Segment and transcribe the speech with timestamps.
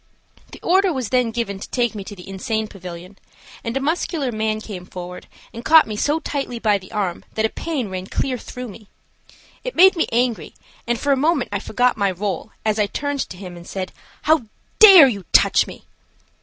[0.51, 3.19] The order was then given to take me to the insane pavilion,
[3.63, 7.45] and a muscular man came forward and caught me so tightly by the arm that
[7.45, 8.87] a pain ran clear through me.
[9.63, 10.55] It made me angry,
[10.87, 13.91] and for a moment I forgot my role as I turned to him and said:
[14.23, 14.47] "How
[14.79, 15.85] dare you touch me?"